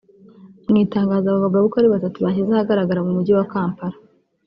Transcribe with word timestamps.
Mu 0.69 0.75
itangazo 0.85 1.27
aba 1.29 1.43
bagabo 1.45 1.63
uko 1.67 1.75
ari 1.79 1.93
batatu 1.95 2.17
bashyize 2.25 2.51
ahagaragara 2.53 3.05
mu 3.05 3.11
Mujyi 3.15 3.33
wa 3.37 3.47
Kampala 3.53 3.97